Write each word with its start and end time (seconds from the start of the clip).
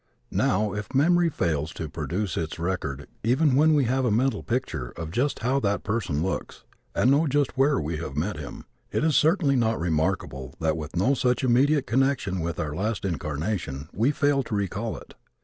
Now, 0.31 0.73
if 0.73 0.95
memory 0.95 1.29
fails 1.29 1.71
to 1.73 1.87
produce 1.87 2.35
its 2.35 2.57
record 2.57 3.05
even 3.23 3.55
when 3.55 3.75
we 3.75 3.83
have 3.83 4.03
a 4.03 4.09
mental 4.09 4.41
picture 4.41 4.89
of 4.97 5.11
just 5.11 5.37
how 5.45 5.59
that 5.59 5.83
person 5.83 6.23
looks, 6.23 6.63
and 6.95 7.11
know 7.11 7.27
just 7.27 7.55
where 7.55 7.79
we 7.79 7.97
have 7.97 8.15
met 8.17 8.37
him, 8.39 8.65
it 8.91 9.03
is 9.03 9.15
certainly 9.15 9.55
not 9.55 9.79
remarkable 9.79 10.55
that 10.59 10.75
with 10.75 10.95
no 10.95 11.13
such 11.13 11.43
immediate 11.43 11.85
connection 11.85 12.39
with 12.39 12.59
our 12.59 12.73
last 12.75 13.05
incarnation 13.05 13.89
we 13.93 14.09
fail 14.09 14.41
to 14.41 14.55
recall 14.55 14.97
it. 14.97 15.13